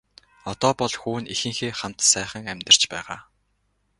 [0.51, 3.19] Одоо бол хүү нь эхийнхээ хамт сайхан амьдарч байгаа.